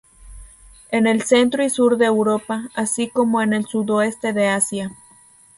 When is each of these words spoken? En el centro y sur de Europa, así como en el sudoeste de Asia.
En 0.89 1.05
el 1.05 1.21
centro 1.21 1.63
y 1.63 1.69
sur 1.69 1.95
de 1.97 2.05
Europa, 2.05 2.63
así 2.73 3.07
como 3.07 3.39
en 3.43 3.53
el 3.53 3.65
sudoeste 3.67 4.33
de 4.33 4.47
Asia. 4.47 4.91